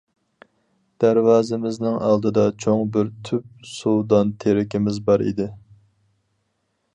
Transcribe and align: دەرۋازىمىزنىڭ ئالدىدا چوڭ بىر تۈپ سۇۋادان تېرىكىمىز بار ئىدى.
دەرۋازىمىزنىڭ 1.03 1.99
ئالدىدا 2.07 2.45
چوڭ 2.65 2.81
بىر 2.95 3.11
تۈپ 3.29 3.69
سۇۋادان 3.73 4.33
تېرىكىمىز 4.45 4.99
بار 5.11 5.27
ئىدى. 5.29 5.49